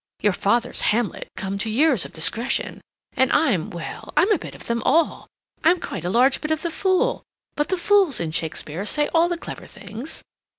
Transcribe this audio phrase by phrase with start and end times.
[0.23, 2.81] Your father's Hamlet, come to years of discretion;
[3.15, 5.27] and I'm—well, I'm a bit of them all;
[5.63, 7.21] I'm quite a large bit of the fool,
[7.55, 10.23] but the fools in Shakespeare say all the clever things.